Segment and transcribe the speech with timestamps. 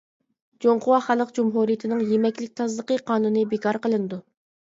[0.63, 4.21] «جۇڭخۇا خەلق جۇمھۇرىيىتىنىڭ يېمەكلىك تازىلىقى قانۇنى» بىكار قىلىنىدۇ.